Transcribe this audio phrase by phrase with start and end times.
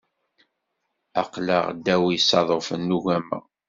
[1.21, 3.39] Aql-aɣ ddaw yisaḍufen n ugama.